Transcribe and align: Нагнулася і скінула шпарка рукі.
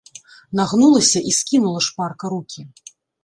Нагнулася 0.59 1.19
і 1.31 1.35
скінула 1.39 1.79
шпарка 1.87 2.31
рукі. 2.35 2.61